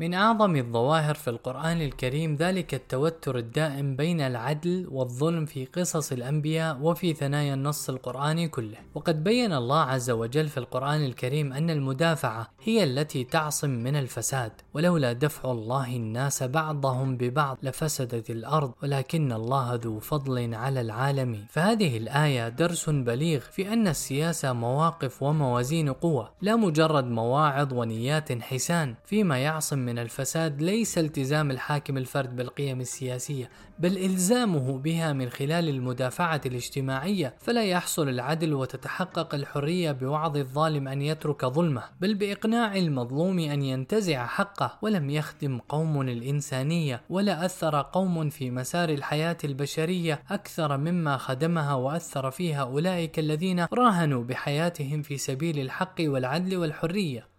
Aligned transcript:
من 0.00 0.14
أعظم 0.14 0.56
الظواهر 0.56 1.14
في 1.14 1.30
القرآن 1.30 1.82
الكريم 1.82 2.36
ذلك 2.36 2.74
التوتر 2.74 3.38
الدائم 3.38 3.96
بين 3.96 4.20
العدل 4.20 4.86
والظلم 4.90 5.46
في 5.46 5.64
قصص 5.64 6.12
الأنبياء 6.12 6.78
وفي 6.80 7.14
ثنايا 7.14 7.54
النص 7.54 7.88
القرآني 7.88 8.48
كله. 8.48 8.76
وقد 8.94 9.24
بين 9.24 9.52
الله 9.52 9.80
عز 9.80 10.10
وجل 10.10 10.48
في 10.48 10.58
القرآن 10.58 11.04
الكريم 11.04 11.52
أن 11.52 11.70
المدافعة 11.70 12.48
هي 12.62 12.84
التي 12.84 13.24
تعصم 13.24 13.70
من 13.70 13.96
الفساد 13.96 14.52
ولولا 14.74 15.12
دفع 15.12 15.50
الله 15.50 15.96
الناس 15.96 16.42
بعضهم 16.42 17.16
ببعض 17.16 17.58
لفسدت 17.62 18.30
الأرض 18.30 18.72
ولكن 18.82 19.32
الله 19.32 19.74
ذو 19.74 19.98
فضل 19.98 20.54
على 20.54 20.80
العالمين. 20.80 21.46
فهذه 21.50 21.96
الآية 21.96 22.48
درس 22.48 22.90
بليغ 22.90 23.40
في 23.40 23.72
أن 23.72 23.88
السياسة 23.88 24.52
مواقف 24.52 25.22
وموازين 25.22 25.92
قوة 25.92 26.30
لا 26.40 26.56
مجرد 26.56 27.04
مواعظ 27.04 27.72
ونيات 27.72 28.42
حسان 28.42 28.94
فيما 29.04 29.38
يعصم 29.38 29.89
من 29.90 29.98
الفساد 29.98 30.62
ليس 30.62 30.98
التزام 30.98 31.50
الحاكم 31.50 31.96
الفرد 31.96 32.36
بالقيم 32.36 32.80
السياسية 32.80 33.50
بل 33.78 33.98
إلزامه 33.98 34.78
بها 34.78 35.12
من 35.12 35.28
خلال 35.28 35.68
المدافعة 35.68 36.40
الاجتماعية 36.46 37.34
فلا 37.40 37.64
يحصل 37.64 38.08
العدل 38.08 38.54
وتتحقق 38.54 39.34
الحرية 39.34 39.92
بوعظ 39.92 40.36
الظالم 40.36 40.88
أن 40.88 41.02
يترك 41.02 41.44
ظلمه 41.46 41.82
بل 42.00 42.14
بإقناع 42.14 42.76
المظلوم 42.76 43.38
أن 43.38 43.62
ينتزع 43.62 44.26
حقه 44.26 44.78
ولم 44.82 45.10
يخدم 45.10 45.58
قوم 45.58 46.02
الإنسانية 46.02 47.02
ولا 47.08 47.44
أثر 47.44 47.82
قوم 47.82 48.30
في 48.30 48.50
مسار 48.50 48.88
الحياة 48.88 49.38
البشرية 49.44 50.22
أكثر 50.30 50.76
مما 50.76 51.16
خدمها 51.16 51.74
وأثر 51.74 52.30
فيها 52.30 52.62
أولئك 52.62 53.18
الذين 53.18 53.66
راهنوا 53.72 54.24
بحياتهم 54.24 55.02
في 55.02 55.16
سبيل 55.16 55.58
الحق 55.58 55.94
والعدل 56.00 56.56
والحرية. 56.56 57.29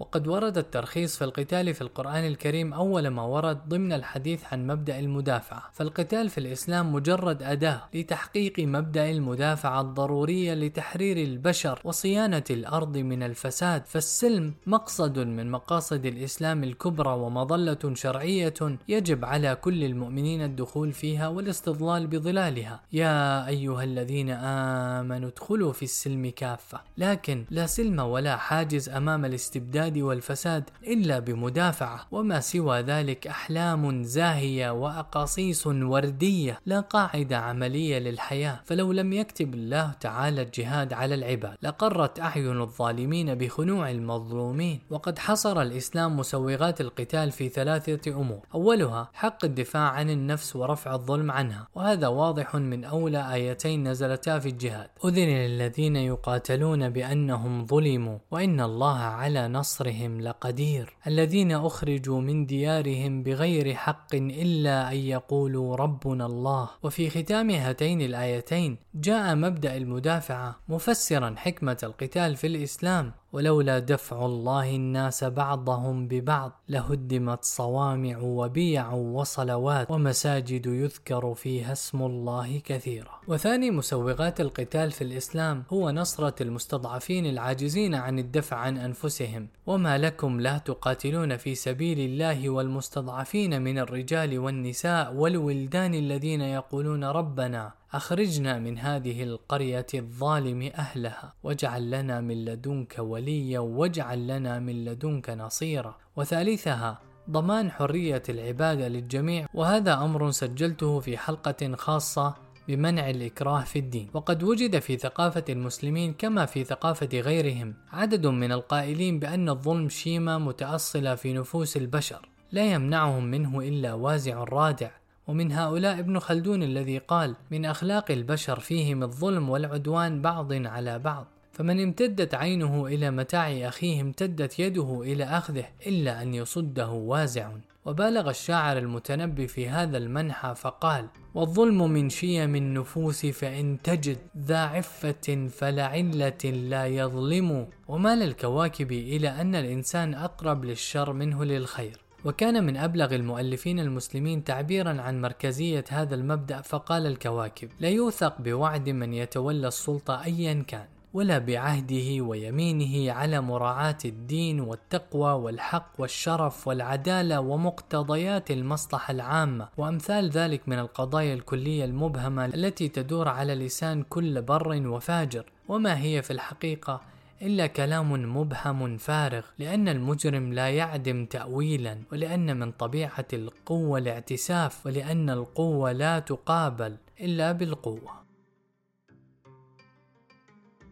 وقد 0.00 0.28
ورد 0.28 0.58
الترخيص 0.58 1.18
في 1.18 1.24
القتال 1.24 1.74
في 1.74 1.80
القرآن 1.80 2.26
الكريم 2.26 2.72
أول 2.72 3.08
ما 3.08 3.22
ورد 3.22 3.68
ضمن 3.68 3.92
الحديث 3.92 4.44
عن 4.52 4.66
مبدأ 4.66 4.98
المدافعة، 4.98 5.70
فالقتال 5.72 6.28
في 6.28 6.38
الإسلام 6.38 6.92
مجرد 6.92 7.42
أداة 7.42 7.82
لتحقيق 7.94 8.58
مبدأ 8.58 9.10
المدافعة 9.10 9.80
الضرورية 9.80 10.54
لتحرير 10.54 11.16
البشر 11.16 11.80
وصيانة 11.84 12.44
الأرض 12.50 12.96
من 12.96 13.22
الفساد، 13.22 13.86
فالسلم 13.86 14.54
مقصد 14.66 15.18
من 15.18 15.50
مقاصد 15.50 16.06
الإسلام 16.06 16.64
الكبرى 16.64 17.12
ومظلة 17.12 17.94
شرعية 17.94 18.54
يجب 18.88 19.24
على 19.24 19.54
كل 19.54 19.84
المؤمنين 19.84 20.42
الدخول 20.42 20.92
فيها 20.92 21.28
والاستظلال 21.28 22.06
بظلالها. 22.06 22.80
يا 22.92 23.46
أيها 23.46 23.84
الذين 23.84 24.30
آمنوا 24.30 25.28
ادخلوا 25.28 25.72
في 25.72 25.82
السلم 25.82 26.32
كافة، 26.36 26.80
لكن 26.98 27.44
لا 27.50 27.66
سلم 27.66 28.00
ولا 28.00 28.36
حاجز 28.36 28.88
أمام 28.88 29.24
الاستبداد 29.24 29.89
الفساد 29.90 29.98
والفساد 29.98 30.70
إلا 30.86 31.18
بمدافعة. 31.18 32.06
وما 32.10 32.40
سوى 32.40 32.80
ذلك 32.80 33.26
أحلام 33.26 34.02
زاهية 34.02 34.70
وأقاصيص 34.70 35.66
وردية 35.66 36.58
لا 36.66 36.80
قاعدة 36.80 37.36
عملية 37.36 37.98
للحياة. 37.98 38.60
فلو 38.64 38.92
لم 38.92 39.12
يكتب 39.12 39.54
الله 39.54 39.92
تعالى 40.00 40.42
الجهاد 40.42 40.92
على 40.92 41.14
العباد 41.14 41.56
لقرت 41.62 42.20
أعين 42.20 42.60
الظالمين 42.60 43.34
بخنوع 43.34 43.90
المظلومين. 43.90 44.80
وقد 44.90 45.18
حصر 45.18 45.62
الإسلام 45.62 46.16
مسوغات 46.16 46.80
القتال 46.80 47.30
في 47.30 47.48
ثلاثة 47.48 48.10
أمور. 48.10 48.40
أولها 48.54 49.10
حق 49.12 49.44
الدفاع 49.44 49.90
عن 49.90 50.10
النفس 50.10 50.56
ورفع 50.56 50.94
الظلم 50.94 51.30
عنها. 51.30 51.68
وهذا 51.74 52.08
واضح 52.08 52.54
من 52.54 52.84
أولى 52.84 53.34
آيتين 53.34 53.88
نزلتا 53.88 54.38
في 54.38 54.48
الجهاد. 54.48 54.88
أذن 55.04 55.28
للذين 55.28 55.96
يقاتلون 55.96 56.90
بأنهم 56.90 57.66
ظلموا. 57.66 58.18
وإن 58.30 58.60
الله 58.60 58.98
على 58.98 59.48
نصر 59.48 59.79
نصرهم 59.80 60.20
لقدير 60.20 60.96
الذين 61.06 61.52
أخرجوا 61.52 62.20
من 62.20 62.46
ديارهم 62.46 63.22
بغير 63.22 63.74
حق 63.74 64.14
إلا 64.14 64.92
أن 64.92 64.96
يقولوا 64.96 65.76
ربنا 65.76 66.26
الله. 66.26 66.70
وفي 66.82 67.10
ختام 67.10 67.50
هاتين 67.50 68.00
الآيتين 68.00 68.78
جاء 68.94 69.34
مبدأ 69.34 69.76
المدافعة 69.76 70.56
مفسرا 70.68 71.34
حكمة 71.36 71.78
القتال 71.82 72.36
في 72.36 72.46
الإسلام. 72.46 73.12
ولولا 73.32 73.78
دفع 73.78 74.26
الله 74.26 74.76
الناس 74.76 75.24
بعضهم 75.24 76.08
ببعض 76.08 76.52
لهدمت 76.68 77.44
صوامع 77.44 78.18
وبيع 78.18 78.92
وصلوات 78.92 79.90
ومساجد 79.90 80.66
يذكر 80.66 81.34
فيها 81.34 81.72
اسم 81.72 82.02
الله 82.02 82.58
كثيرا. 82.64 83.20
وثاني 83.28 83.70
مسوغات 83.70 84.40
القتال 84.40 84.90
في 84.90 85.04
الإسلام 85.04 85.64
هو 85.72 85.90
نصرة 85.90 86.42
المستضعفين 86.42 87.26
العاجزين 87.26 87.94
عن 87.94 88.18
الدفع 88.18 88.56
عن 88.56 88.78
أنفسهم، 88.78 89.48
وما 89.66 89.98
لكم 89.98 90.40
لا 90.40 90.58
تقاتلون 90.58 91.36
في 91.36 91.54
سبيل 91.54 91.98
الله 91.98 92.50
والمستضعفين 92.50 93.62
من 93.62 93.78
الرجال 93.78 94.38
والنساء 94.38 95.14
والولدان 95.14 95.94
الذين 95.94 96.40
يقولون 96.40 97.04
ربنا 97.04 97.79
أخرجنا 97.92 98.58
من 98.58 98.78
هذه 98.78 99.22
القرية 99.22 99.86
الظالم 99.94 100.70
أهلها 100.74 101.34
واجعل 101.42 101.90
لنا 101.90 102.20
من 102.20 102.44
لدنك 102.44 102.96
وليا 102.98 103.58
واجعل 103.58 104.26
لنا 104.26 104.58
من 104.58 104.84
لدنك 104.84 105.30
نصيرا. 105.30 105.96
وثالثها 106.16 107.00
ضمان 107.30 107.70
حرية 107.70 108.22
العبادة 108.28 108.88
للجميع. 108.88 109.46
وهذا 109.54 109.94
أمر 109.94 110.30
سجلته 110.30 111.00
في 111.00 111.18
حلقة 111.18 111.76
خاصة 111.76 112.34
بمنع 112.68 113.10
الإكراه 113.10 113.60
في 113.60 113.78
الدين. 113.78 114.10
وقد 114.14 114.42
وجد 114.42 114.78
في 114.78 114.96
ثقافة 114.96 115.44
المسلمين 115.48 116.12
كما 116.12 116.46
في 116.46 116.64
ثقافة 116.64 117.20
غيرهم 117.20 117.74
عدد 117.92 118.26
من 118.26 118.52
القائلين 118.52 119.18
بأن 119.18 119.48
الظلم 119.48 119.88
شيمة 119.88 120.38
متأصلة 120.38 121.14
في 121.14 121.32
نفوس 121.32 121.76
البشر 121.76 122.28
لا 122.52 122.72
يمنعهم 122.72 123.24
منه 123.24 123.60
إلا 123.60 123.94
وازع 123.94 124.44
رادع. 124.44 124.90
ومن 125.30 125.52
هؤلاء 125.52 125.98
ابن 125.98 126.18
خلدون 126.18 126.62
الذي 126.62 126.98
قال 126.98 127.36
من 127.50 127.64
أخلاق 127.64 128.10
البشر 128.10 128.60
فيهم 128.60 129.02
الظلم 129.02 129.50
والعدوان 129.50 130.22
بعض 130.22 130.52
على 130.52 130.98
بعض 130.98 131.26
فمن 131.52 131.82
امتدت 131.82 132.34
عينه 132.34 132.86
إلى 132.86 133.10
متاع 133.10 133.50
أخيه 133.50 134.00
امتدت 134.00 134.58
يده 134.58 135.02
إلى 135.02 135.24
أخذه 135.24 135.64
إلا 135.86 136.22
أن 136.22 136.34
يصده 136.34 136.88
وازع. 136.88 137.50
وبالغ 137.84 138.30
الشاعر 138.30 138.78
المتنبي 138.78 139.48
في 139.48 139.68
هذا 139.68 139.98
المنحى 139.98 140.54
فقال 140.54 141.06
والظلم 141.34 141.90
من 141.90 142.08
شيم 142.08 142.56
النفوس 142.56 143.26
فإن 143.26 143.78
تجد 143.84 144.18
ذا 144.38 144.58
عفة 144.58 145.48
فلعلة 145.48 146.44
لا 146.44 146.86
يظلم 146.86 147.68
ومال 147.88 148.22
الكواكب 148.22 148.92
إلى 148.92 149.28
أن 149.28 149.54
الإنسان 149.54 150.14
أقرب 150.14 150.64
للشر 150.64 151.12
منه 151.12 151.44
للخير. 151.44 152.09
وكان 152.24 152.64
من 152.64 152.76
أبلغ 152.76 153.14
المؤلفين 153.14 153.80
المسلمين 153.80 154.44
تعبيرا 154.44 155.00
عن 155.02 155.20
مركزية 155.20 155.84
هذا 155.88 156.14
المبدأ 156.14 156.60
فقال 156.60 157.06
الكواكب 157.06 157.68
لا 157.80 157.88
يوثق 157.88 158.40
بوعد 158.40 158.88
من 158.88 159.14
يتولى 159.14 159.68
السلطة 159.68 160.24
أيا 160.24 160.64
كان 160.66 160.86
ولا 161.14 161.38
بعهده 161.38 162.20
ويمينه 162.20 163.12
على 163.12 163.40
مراعاة 163.40 163.98
الدين 164.04 164.60
والتقوى 164.60 165.32
والحق 165.32 165.92
والشرف 165.98 166.68
والعدالة 166.68 167.40
ومقتضيات 167.40 168.50
المصلحة 168.50 169.12
العامة. 169.12 169.68
وأمثال 169.76 170.30
ذلك 170.30 170.68
من 170.68 170.78
القضايا 170.78 171.34
الكلية 171.34 171.84
المبهمة 171.84 172.44
التي 172.44 172.88
تدور 172.88 173.28
على 173.28 173.54
لسان 173.54 174.02
كل 174.02 174.42
بر 174.42 174.86
وفاجر. 174.86 175.44
وما 175.68 176.02
هي 176.02 176.22
في 176.22 176.32
الحقيقة؟ 176.32 177.00
إلا 177.42 177.66
كلام 177.66 178.36
مبهم 178.36 178.96
فارغ 178.96 179.42
لأن 179.58 179.88
المجرم 179.88 180.52
لا 180.52 180.70
يعدم 180.70 181.26
تأويلا 181.26 181.98
ولأن 182.12 182.56
من 182.56 182.72
طبيعة 182.72 183.26
القوة 183.32 183.98
الاعتساف 183.98 184.86
ولأن 184.86 185.30
القوة 185.30 185.92
لا 185.92 186.18
تقابل 186.18 186.96
إلا 187.20 187.52
بالقوة. 187.52 188.29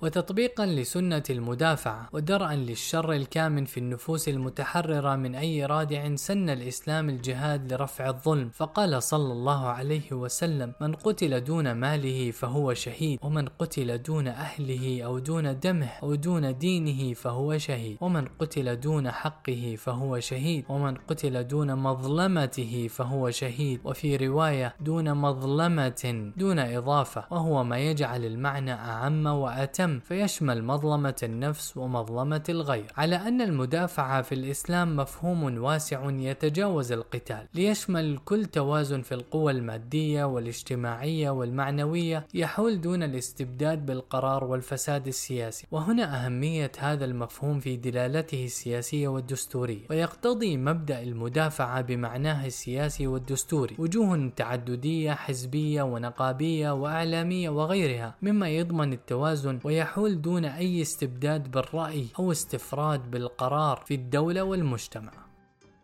وتطبيقا 0.02 0.66
لسنة 0.66 1.22
المدافعة 1.30 2.08
ودرءا 2.12 2.54
للشر 2.54 3.12
الكامن 3.12 3.64
في 3.64 3.78
النفوس 3.80 4.28
المتحررة 4.28 5.16
من 5.16 5.34
أي 5.34 5.66
رادع 5.66 6.14
سن 6.14 6.50
الإسلام 6.50 7.08
الجهاد 7.08 7.72
لرفع 7.72 8.08
الظلم. 8.08 8.50
فقال 8.54 9.02
صلى 9.02 9.32
الله 9.32 9.66
عليه 9.66 10.12
وسلم 10.12 10.72
من 10.80 10.94
قتل 10.94 11.44
دون 11.44 11.72
ماله 11.72 12.30
فهو 12.30 12.74
شهيد 12.74 13.18
ومن 13.22 13.48
قتل 13.48 14.02
دون 14.02 14.28
أهله 14.28 15.02
أو 15.02 15.18
دون 15.18 15.60
دمه 15.60 15.90
أو 16.02 16.14
دون 16.14 16.58
دينه 16.58 17.14
فهو 17.14 17.58
شهيد 17.58 17.98
ومن 18.00 18.24
قتل 18.38 18.80
دون 18.80 19.10
حقه 19.10 19.74
فهو 19.78 20.20
شهيد 20.20 20.64
ومن 20.68 20.94
قتل 20.94 21.48
دون 21.48 21.74
مظلمته 21.74 22.88
فهو 22.90 23.30
شهيد 23.30 23.80
وفي 23.84 24.16
رواية 24.16 24.74
دون 24.80 25.14
مظلمة 25.14 26.32
دون 26.36 26.58
إضافة 26.58 27.24
وهو 27.30 27.64
ما 27.64 27.78
يجعل 27.78 28.24
المعنى 28.24 28.72
أعم 28.72 29.26
وأتم 29.26 29.87
الدم 29.88 30.00
فيشمل 30.00 30.64
مظلمة 30.64 31.14
النفس 31.22 31.76
ومظلمة 31.76 32.42
الغير. 32.48 32.92
على 32.96 33.16
أن 33.16 33.40
المدافعة 33.40 34.22
في 34.22 34.34
الإسلام 34.34 34.96
مفهوم 34.96 35.58
واسع 35.58 36.10
يتجاوز 36.10 36.92
القتال. 36.92 37.46
ليشمل 37.54 38.18
كل 38.24 38.44
توازن 38.44 39.02
في 39.02 39.14
القوى 39.14 39.52
المادية 39.52 40.24
والاجتماعية 40.24 41.30
والمعنوية 41.30 42.26
يحول 42.34 42.80
دون 42.80 43.02
الاستبداد 43.02 43.86
بالقرار 43.86 44.44
والفساد 44.44 45.06
السياسي. 45.06 45.66
وهنا 45.70 46.26
أهمية 46.26 46.72
هذا 46.78 47.04
المفهوم 47.04 47.60
في 47.60 47.76
دلالته 47.76 48.44
السياسية 48.44 49.08
والدستورية. 49.08 49.86
ويقتضي 49.90 50.56
مبدأ 50.56 51.02
المدافعة 51.02 51.80
بمعناه 51.80 52.46
السياسي 52.46 53.06
والدستوري. 53.06 53.74
وجوه 53.78 54.32
تعددية 54.36 55.12
حزبية 55.12 55.82
ونقابية 55.82 56.70
وإعلامية 56.70 57.50
وغيرها 57.50 58.14
مما 58.22 58.48
يضمن 58.48 58.92
التوازن 58.92 59.58
ويحول 59.78 60.22
دون 60.22 60.44
أي 60.44 60.82
استبداد 60.82 61.50
بالرأي 61.50 62.06
أو 62.18 62.32
استفراد 62.32 63.10
بالقرار 63.10 63.82
في 63.86 63.94
الدولة 63.94 64.42
والمجتمع. 64.42 65.27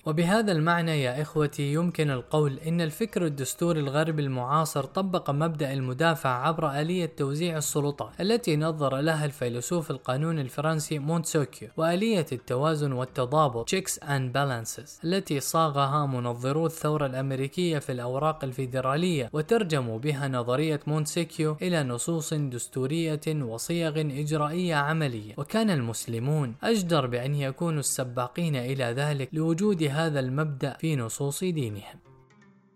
وبهذا 0.06 0.52
المعنى 0.52 1.02
يا 1.02 1.22
إخوتي 1.22 1.72
يمكن 1.72 2.10
القول 2.10 2.58
إن 2.58 2.80
الفكر 2.80 3.26
الدستوري 3.26 3.80
الغربي 3.80 4.22
المعاصر 4.22 4.84
طبق 4.84 5.30
مبدأ 5.30 5.72
المدافع 5.72 6.46
عبر 6.46 6.70
آلية 6.80 7.06
توزيع 7.16 7.56
السلطات 7.56 8.20
التي 8.20 8.56
نظر 8.56 8.96
لها 8.96 9.24
الفيلسوف 9.24 9.90
القانوني 9.90 10.40
الفرنسي 10.40 10.98
مونتسوكيو 10.98 11.68
وآلية 11.76 12.26
التوازن 12.32 12.92
والتضابط 12.92 13.70
checks 13.74 13.98
and 14.02 14.32
balances 14.34 15.04
التي 15.04 15.40
صاغها 15.40 16.06
منظرو 16.06 16.66
الثورة 16.66 17.06
الأمريكية 17.06 17.78
في 17.78 17.92
الأوراق 17.92 18.44
الفيدرالية 18.44 19.30
وترجموا 19.32 19.98
بها 19.98 20.28
نظرية 20.28 20.80
مونتسوكيو 20.86 21.56
إلى 21.62 21.82
نصوص 21.82 22.34
دستورية 22.34 23.20
وصيغ 23.26 24.00
إجرائية 24.00 24.74
عملية. 24.74 25.34
وكان 25.36 25.70
المسلمون 25.70 26.54
أجدر 26.62 27.06
بأن 27.06 27.34
يكونوا 27.34 27.80
السباقين 27.80 28.56
إلى 28.56 28.84
ذلك 28.84 29.28
لوجود 29.32 29.82
هذا 29.94 30.20
المبدأ 30.20 30.76
في 30.80 30.96
نصوص 30.96 31.44
دينهم. 31.44 32.13